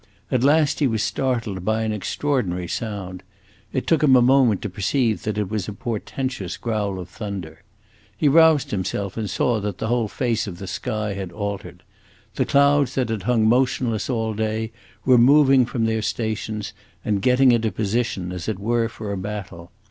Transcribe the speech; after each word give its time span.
At 0.31 0.43
last 0.43 0.79
he 0.79 0.87
was 0.87 1.03
startled 1.03 1.63
by 1.63 1.83
an 1.83 1.91
extraordinary 1.91 2.67
sound; 2.67 3.21
it 3.71 3.85
took 3.85 4.01
him 4.01 4.15
a 4.15 4.19
moment 4.23 4.63
to 4.63 4.67
perceive 4.71 5.21
that 5.21 5.37
it 5.37 5.51
was 5.51 5.67
a 5.67 5.73
portentous 5.73 6.57
growl 6.57 6.97
of 6.97 7.07
thunder. 7.07 7.61
He 8.17 8.27
roused 8.27 8.71
himself 8.71 9.15
and 9.15 9.29
saw 9.29 9.59
that 9.59 9.77
the 9.77 9.89
whole 9.89 10.07
face 10.07 10.47
of 10.47 10.57
the 10.57 10.65
sky 10.65 11.13
had 11.13 11.31
altered. 11.31 11.83
The 12.33 12.45
clouds 12.45 12.95
that 12.95 13.09
had 13.09 13.21
hung 13.21 13.47
motionless 13.47 14.09
all 14.09 14.33
day 14.33 14.71
were 15.05 15.19
moving 15.19 15.67
from 15.67 15.85
their 15.85 16.01
stations, 16.01 16.73
and 17.05 17.21
getting 17.21 17.51
into 17.51 17.71
position, 17.71 18.31
as 18.31 18.47
it 18.47 18.57
were, 18.57 18.89
for 18.89 19.11
a 19.13 19.17
battle. 19.17 19.69